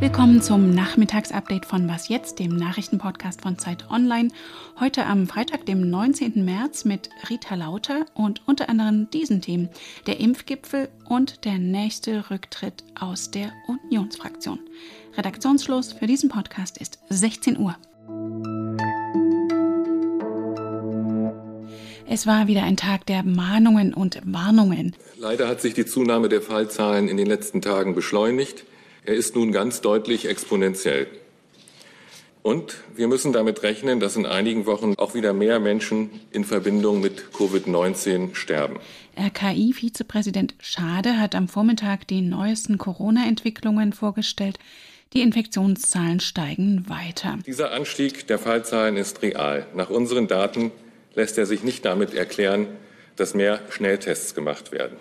[0.00, 4.28] Willkommen zum Nachmittagsupdate von Was jetzt, dem Nachrichtenpodcast von Zeit Online.
[4.80, 6.44] Heute am Freitag, dem 19.
[6.44, 9.68] März mit Rita Lauter und unter anderem diesen Themen:
[10.06, 14.60] der Impfgipfel und der nächste Rücktritt aus der Unionsfraktion.
[15.16, 17.76] Redaktionsschluss für diesen Podcast ist 16 Uhr.
[22.10, 24.96] Es war wieder ein Tag der Mahnungen und Warnungen.
[25.18, 28.64] Leider hat sich die Zunahme der Fallzahlen in den letzten Tagen beschleunigt.
[29.04, 31.06] Er ist nun ganz deutlich exponentiell.
[32.42, 37.02] Und wir müssen damit rechnen, dass in einigen Wochen auch wieder mehr Menschen in Verbindung
[37.02, 38.76] mit Covid-19 sterben.
[39.18, 44.58] RKI-Vizepräsident Schade hat am Vormittag die neuesten Corona-Entwicklungen vorgestellt.
[45.12, 47.38] Die Infektionszahlen steigen weiter.
[47.46, 49.66] Dieser Anstieg der Fallzahlen ist real.
[49.74, 50.70] Nach unseren Daten
[51.18, 52.68] lässt er sich nicht damit erklären,
[53.16, 54.96] dass mehr Schnelltests gemacht werden.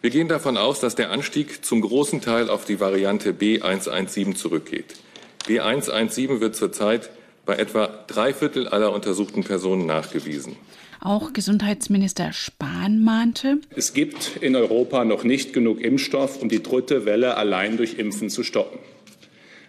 [0.00, 4.94] Wir gehen davon aus, dass der Anstieg zum großen Teil auf die Variante B117 zurückgeht.
[5.46, 7.10] B117 wird zurzeit
[7.44, 10.56] bei etwa drei Viertel aller untersuchten Personen nachgewiesen.
[11.00, 17.04] Auch Gesundheitsminister Spahn mahnte, es gibt in Europa noch nicht genug Impfstoff, um die dritte
[17.04, 18.78] Welle allein durch Impfen zu stoppen.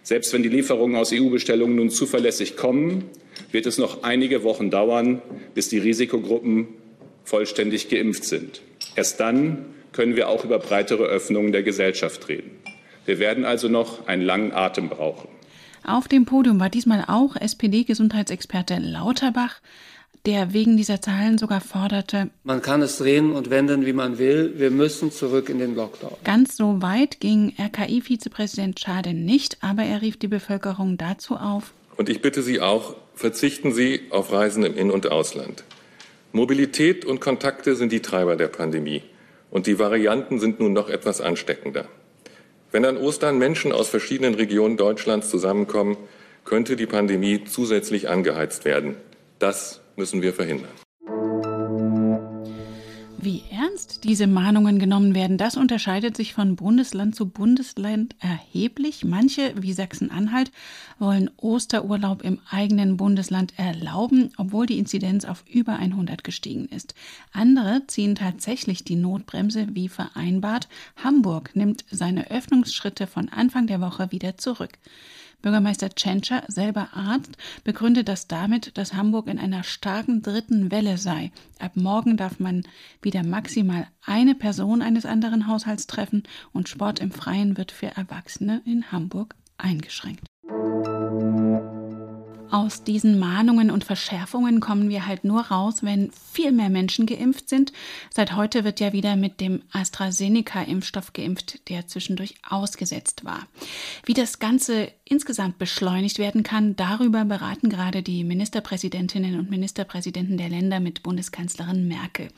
[0.04, 3.10] Selbst wenn die Lieferungen aus EU-Bestellungen nun zuverlässig kommen,
[3.52, 5.22] wird es noch einige Wochen dauern,
[5.54, 6.68] bis die Risikogruppen
[7.24, 8.62] vollständig geimpft sind.
[8.96, 12.50] Erst dann können wir auch über breitere Öffnungen der Gesellschaft reden.
[13.04, 15.28] Wir werden also noch einen langen Atem brauchen.
[15.84, 19.60] Auf dem Podium war diesmal auch SPD-Gesundheitsexperte Lauterbach,
[20.26, 24.54] der wegen dieser Zahlen sogar forderte, man kann es drehen und wenden, wie man will.
[24.56, 26.12] Wir müssen zurück in den Lockdown.
[26.22, 31.72] Ganz so weit ging RKI-Vizepräsident Schade nicht, aber er rief die Bevölkerung dazu auf.
[31.96, 35.64] Und ich bitte Sie auch, verzichten Sie auf Reisen im In- und Ausland.
[36.32, 39.02] Mobilität und Kontakte sind die Treiber der Pandemie.
[39.50, 41.86] Und die Varianten sind nun noch etwas ansteckender.
[42.70, 45.98] Wenn an Ostern Menschen aus verschiedenen Regionen Deutschlands zusammenkommen,
[46.46, 48.96] könnte die Pandemie zusätzlich angeheizt werden.
[49.38, 50.81] Das müssen wir verhindern.
[54.04, 59.04] Diese Mahnungen genommen werden, das unterscheidet sich von Bundesland zu Bundesland erheblich.
[59.04, 60.50] Manche, wie Sachsen-Anhalt,
[60.98, 66.94] wollen Osterurlaub im eigenen Bundesland erlauben, obwohl die Inzidenz auf über 100 gestiegen ist.
[67.32, 70.68] Andere ziehen tatsächlich die Notbremse wie vereinbart.
[71.02, 74.78] Hamburg nimmt seine Öffnungsschritte von Anfang der Woche wieder zurück.
[75.42, 81.32] Bürgermeister Tschentscher, selber Arzt, begründet das damit, dass Hamburg in einer starken dritten Welle sei.
[81.58, 82.62] Ab morgen darf man
[83.02, 86.22] wieder maximal eine Person eines anderen Haushalts treffen
[86.52, 90.31] und Sport im Freien wird für Erwachsene in Hamburg eingeschränkt.
[92.52, 97.48] Aus diesen Mahnungen und Verschärfungen kommen wir halt nur raus, wenn viel mehr Menschen geimpft
[97.48, 97.72] sind.
[98.14, 103.46] Seit heute wird ja wieder mit dem AstraZeneca-Impfstoff geimpft, der zwischendurch ausgesetzt war.
[104.04, 110.50] Wie das Ganze insgesamt beschleunigt werden kann, darüber beraten gerade die Ministerpräsidentinnen und Ministerpräsidenten der
[110.50, 112.28] Länder mit Bundeskanzlerin Merkel.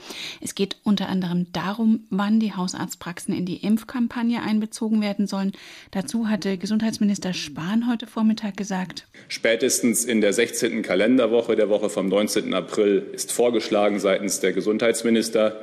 [0.40, 5.50] Es geht unter anderem darum, wann die Hausarztpraxen in die Impfkampagne einbezogen werden sollen.
[5.90, 10.82] Dazu hatte Gesundheitsminister Spahn heute Vormittag gesagt, spätestens in der 16.
[10.82, 12.54] Kalenderwoche, der Woche vom 19.
[12.54, 15.60] April, ist vorgeschlagen seitens der Gesundheitsminister.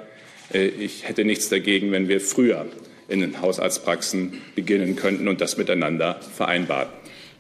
[0.54, 2.66] Äh, ich hätte nichts dagegen, wenn wir früher
[3.08, 6.90] in den Hausarztpraxen beginnen könnten und das miteinander vereinbaren.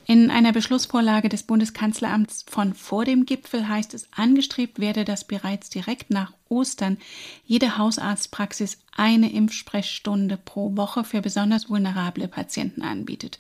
[0.07, 5.69] In einer Beschlussvorlage des Bundeskanzleramts von vor dem Gipfel heißt es, angestrebt werde, dass bereits
[5.69, 6.97] direkt nach Ostern
[7.45, 13.37] jede Hausarztpraxis eine Impfsprechstunde pro Woche für besonders vulnerable Patienten anbietet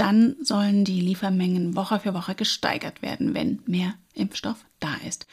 [0.00, 5.26] dann sollen die Liefermengen Woche für Woche gesteigert werden, wenn mehr Impfstoff da ist.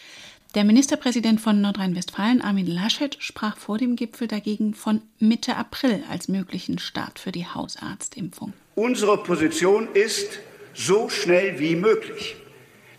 [0.56, 6.28] Der Ministerpräsident von Nordrhein-Westfalen, Armin Laschet, sprach vor dem Gipfel dagegen von Mitte April als
[6.28, 8.52] möglichen Start für die Hausarztimpfung.
[8.76, 10.40] Unsere Position ist
[10.74, 12.36] so schnell wie möglich.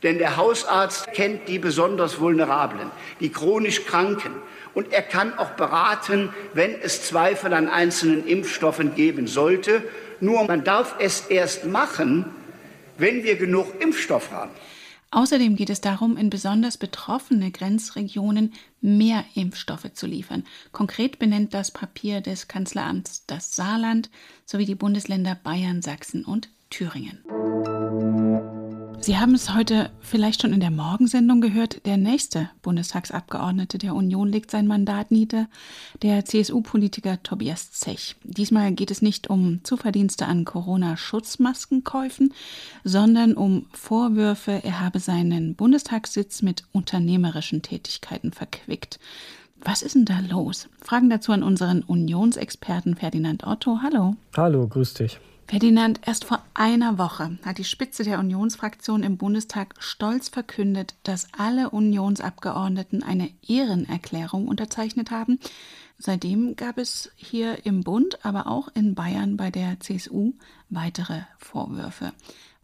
[0.02, 2.90] Denn der Hausarzt kennt die besonders Vulnerablen,
[3.20, 4.32] die chronisch Kranken.
[4.72, 9.82] Und er kann auch beraten, wenn es Zweifel an einzelnen Impfstoffen geben sollte
[10.20, 12.26] nur man darf es erst machen,
[12.96, 14.50] wenn wir genug Impfstoff haben.
[15.10, 20.44] Außerdem geht es darum, in besonders betroffene Grenzregionen mehr Impfstoffe zu liefern.
[20.70, 24.10] Konkret benennt das Papier des Kanzleramts das Saarland
[24.44, 27.24] sowie die Bundesländer Bayern, Sachsen und Thüringen.
[29.00, 31.86] Sie haben es heute vielleicht schon in der Morgensendung gehört.
[31.86, 35.48] Der nächste Bundestagsabgeordnete der Union legt sein Mandat nieder,
[36.02, 38.16] der CSU-Politiker Tobias Zech.
[38.24, 42.34] Diesmal geht es nicht um Zuverdienste an Corona-Schutzmaskenkäufen,
[42.84, 48.98] sondern um Vorwürfe, er habe seinen Bundestagssitz mit unternehmerischen Tätigkeiten verquickt.
[49.60, 50.68] Was ist denn da los?
[50.82, 53.78] Fragen dazu an unseren Unionsexperten Ferdinand Otto.
[53.82, 54.16] Hallo.
[54.36, 55.18] Hallo, grüß dich.
[55.48, 61.26] Ferdinand, erst vor einer Woche hat die Spitze der Unionsfraktion im Bundestag stolz verkündet, dass
[61.32, 65.40] alle Unionsabgeordneten eine Ehrenerklärung unterzeichnet haben.
[65.96, 70.34] Seitdem gab es hier im Bund, aber auch in Bayern bei der CSU
[70.68, 72.12] weitere Vorwürfe.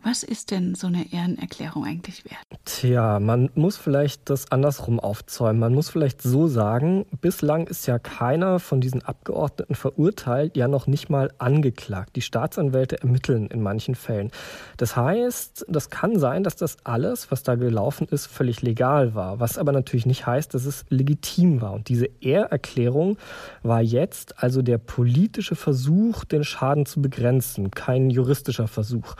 [0.06, 2.61] Was ist denn so eine Ehrenerklärung eigentlich wert?
[2.67, 5.59] Tja, man muss vielleicht das andersrum aufzäumen.
[5.59, 10.87] Man muss vielleicht so sagen, bislang ist ja keiner von diesen Abgeordneten verurteilt, ja noch
[10.87, 12.17] nicht mal angeklagt.
[12.17, 14.31] Die Staatsanwälte ermitteln in manchen Fällen.
[14.77, 19.41] Das heißt, das kann sein, dass das alles, was da gelaufen ist, völlig legal war.
[19.41, 21.73] Was aber natürlich nicht heißt, dass es legitim war.
[21.73, 23.17] Und diese Ehrerklärung
[23.62, 29.17] war jetzt also der politische Versuch, den Schaden zu begrenzen, kein juristischer Versuch.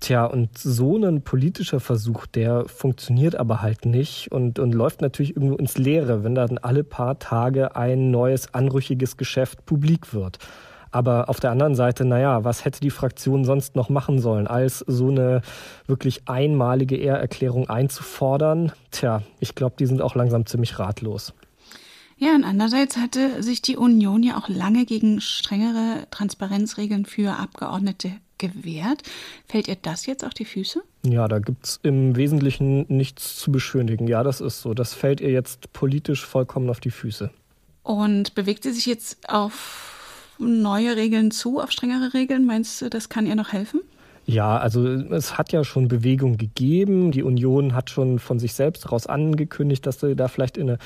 [0.00, 5.34] Tja, und so ein politischer Versuch, der funktioniert aber halt nicht und, und läuft natürlich
[5.34, 10.38] irgendwo ins Leere, wenn dann alle paar Tage ein neues, anrüchiges Geschäft publik wird.
[10.90, 14.78] Aber auf der anderen Seite, naja, was hätte die Fraktion sonst noch machen sollen, als
[14.86, 15.42] so eine
[15.86, 18.72] wirklich einmalige Ehrerklärung einzufordern?
[18.92, 21.34] Tja, ich glaube, die sind auch langsam ziemlich ratlos.
[22.16, 28.12] Ja, und andererseits hatte sich die Union ja auch lange gegen strengere Transparenzregeln für Abgeordnete
[28.38, 29.02] gewährt.
[29.46, 30.82] Fällt ihr das jetzt auf die Füße?
[31.04, 34.08] Ja, da gibt es im Wesentlichen nichts zu beschönigen.
[34.08, 34.74] Ja, das ist so.
[34.74, 37.30] Das fällt ihr jetzt politisch vollkommen auf die Füße.
[37.82, 42.46] Und bewegt sie sich jetzt auf neue Regeln zu, auf strengere Regeln?
[42.46, 43.80] Meinst du, das kann ihr noch helfen?
[44.30, 47.12] Ja, also es hat ja schon Bewegung gegeben.
[47.12, 50.78] Die Union hat schon von sich selbst heraus angekündigt, dass sie da vielleicht in der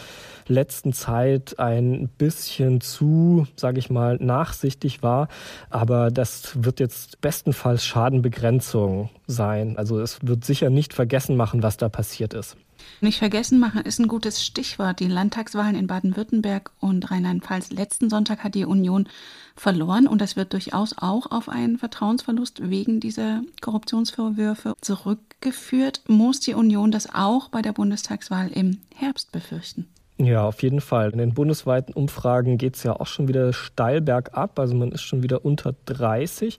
[0.47, 5.27] letzten Zeit ein bisschen zu, sage ich mal, nachsichtig war.
[5.71, 9.77] Aber das wird jetzt bestenfalls Schadenbegrenzung sein.
[9.77, 12.57] Also es wird sicher nicht vergessen machen, was da passiert ist.
[13.01, 15.01] Nicht vergessen machen ist ein gutes Stichwort.
[15.01, 19.09] Die Landtagswahlen in Baden-Württemberg und Rheinland-Pfalz letzten Sonntag hat die Union
[19.57, 26.03] verloren und das wird durchaus auch auf einen Vertrauensverlust wegen dieser Korruptionsvorwürfe zurückgeführt.
[26.09, 29.89] Muss die Union das auch bei der Bundestagswahl im Herbst befürchten?
[30.25, 31.11] Ja, auf jeden Fall.
[31.11, 34.57] In den bundesweiten Umfragen geht es ja auch schon wieder steil bergab.
[34.61, 36.59] Also man ist schon wieder unter 30.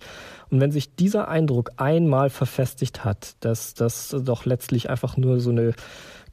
[0.50, 5.52] Und wenn sich dieser Eindruck einmal verfestigt hat, dass das doch letztlich einfach nur so
[5.52, 5.76] eine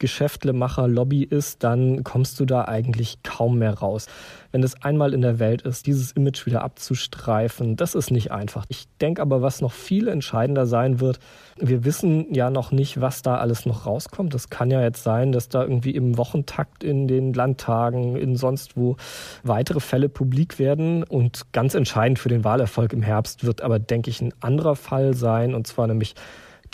[0.00, 4.06] Geschäftlemacher-Lobby ist, dann kommst du da eigentlich kaum mehr raus.
[4.50, 8.64] Wenn es einmal in der Welt ist, dieses Image wieder abzustreifen, das ist nicht einfach.
[8.69, 11.20] Ich denke aber, was noch viel entscheidender sein wird,
[11.56, 14.35] wir wissen ja noch nicht, was da alles noch rauskommt.
[14.35, 18.76] Es kann ja jetzt sein, dass da irgendwie im Wochentakt in den Landtagen, in sonst
[18.76, 18.97] wo
[19.44, 21.05] weitere Fälle publik werden.
[21.05, 25.14] Und ganz entscheidend für den Wahlerfolg im Herbst wird aber, denke ich, ein anderer Fall
[25.14, 26.14] sein, und zwar nämlich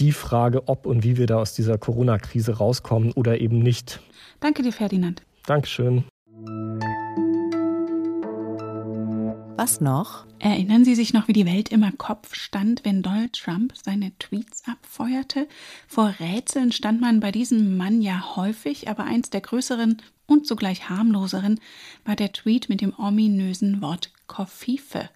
[0.01, 4.01] die Frage, ob und wie wir da aus dieser Corona-Krise rauskommen oder eben nicht.
[4.41, 5.23] Danke dir, Ferdinand.
[5.47, 6.05] Dankeschön.
[9.59, 10.27] Was noch?
[10.39, 14.63] Erinnern Sie sich noch, wie die Welt immer Kopf stand, wenn Donald Trump seine Tweets
[14.69, 15.49] abfeuerte?
[15.89, 20.91] Vor Rätseln stand man bei diesem Mann ja häufig, aber eins der größeren und zugleich
[20.91, 21.59] harmloseren
[22.05, 25.09] war der Tweet mit dem ominösen Wort Koffife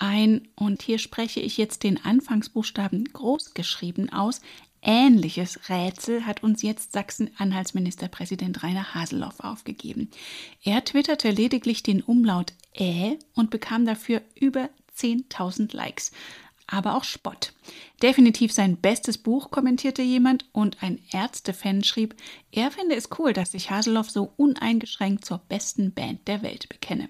[0.00, 4.40] ein, und hier spreche ich jetzt den Anfangsbuchstaben großgeschrieben aus,
[4.82, 10.10] Ähnliches Rätsel hat uns jetzt Sachsen-Anhalts-Ministerpräsident Rainer Haseloff aufgegeben.
[10.64, 16.12] Er twitterte lediglich den Umlaut Ä und bekam dafür über 10.000 Likes.
[16.66, 17.52] Aber auch Spott.
[18.00, 22.14] Definitiv sein bestes Buch, kommentierte jemand, und ein Ärztefan schrieb,
[22.52, 27.08] er finde es cool, dass sich Haseloff so uneingeschränkt zur besten Band der Welt bekenne.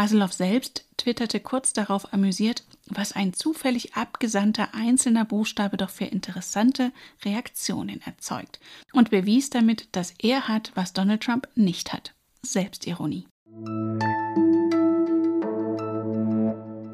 [0.00, 6.90] Haseloff selbst twitterte kurz darauf amüsiert, was ein zufällig abgesandter einzelner Buchstabe doch für interessante
[7.22, 8.60] Reaktionen erzeugt
[8.94, 12.14] und bewies damit, dass er hat, was Donald Trump nicht hat.
[12.40, 13.26] Selbstironie.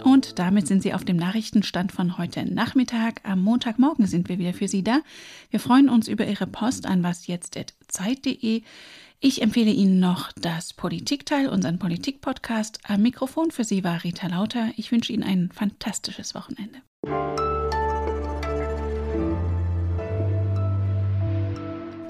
[0.02, 3.20] Und damit sind Sie auf dem Nachrichtenstand von heute Nachmittag.
[3.22, 5.02] Am Montagmorgen sind wir wieder für Sie da.
[5.50, 8.62] Wir freuen uns über Ihre Post an wasjetzt.zeit.de.
[9.18, 12.80] Ich empfehle Ihnen noch das Politikteil, unseren Politikpodcast.
[12.84, 14.72] Am Mikrofon für Sie war Rita Lauter.
[14.76, 16.82] Ich wünsche Ihnen ein fantastisches Wochenende.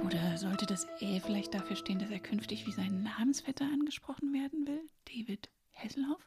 [0.05, 4.67] Oder sollte das E vielleicht dafür stehen, dass er künftig wie sein Namensvetter angesprochen werden
[4.67, 4.81] will?
[5.05, 6.21] David Hesselhoff?